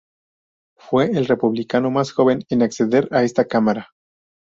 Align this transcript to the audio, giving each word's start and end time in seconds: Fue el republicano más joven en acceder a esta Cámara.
Fue 0.77 1.11
el 1.11 1.27
republicano 1.27 1.91
más 1.91 2.11
joven 2.11 2.43
en 2.49 2.63
acceder 2.63 3.07
a 3.11 3.21
esta 3.21 3.45
Cámara. 3.45 3.91